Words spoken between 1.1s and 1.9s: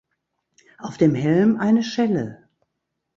Helm eine